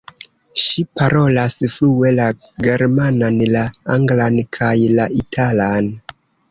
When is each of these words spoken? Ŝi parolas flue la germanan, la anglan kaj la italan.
Ŝi 0.61 0.83
parolas 0.99 1.57
flue 1.75 2.13
la 2.21 2.27
germanan, 2.69 3.39
la 3.53 3.65
anglan 3.99 4.43
kaj 4.59 4.75
la 4.99 5.11
italan. 5.25 5.97